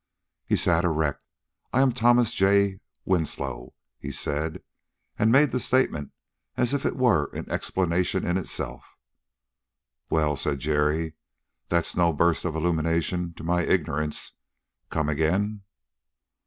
He 0.47 0.55
sat 0.55 0.83
erect. 0.83 1.21
"I 1.71 1.81
am 1.81 1.91
Thomas 1.91 2.33
J. 2.33 2.79
Winslow," 3.05 3.75
he 3.99 4.11
said, 4.11 4.63
and 5.19 5.31
made 5.31 5.51
the 5.51 5.59
statement 5.59 6.11
as 6.57 6.73
if 6.73 6.87
it 6.87 6.95
were 6.95 7.29
an 7.35 7.47
explanation 7.51 8.25
in 8.25 8.35
itself. 8.35 8.83
"Well," 10.09 10.35
said 10.35 10.57
Jerry, 10.57 11.13
"that's 11.69 11.95
no 11.95 12.13
burst 12.13 12.45
of 12.45 12.55
illumination 12.55 13.35
to 13.35 13.43
my 13.43 13.61
ignorance. 13.63 14.31
Come 14.89 15.07
again." 15.07 15.61